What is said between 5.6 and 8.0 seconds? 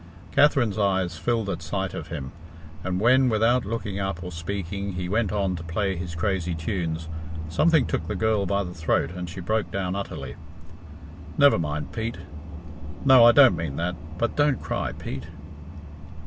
play his crazy tunes, something